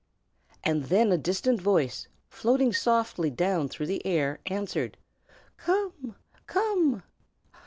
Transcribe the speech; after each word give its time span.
_"And 0.63 0.85
then 0.85 1.11
a 1.11 1.17
distant 1.19 1.61
voice, 1.61 2.07
floating 2.27 2.73
softly 2.73 3.29
down 3.29 3.67
through 3.69 3.85
the 3.85 4.03
air, 4.03 4.39
answered, 4.47 4.97
"Come! 5.59 6.15
come!" 6.47 7.03